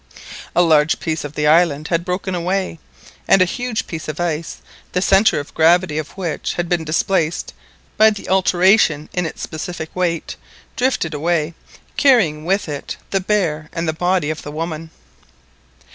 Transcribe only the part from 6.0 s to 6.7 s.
which had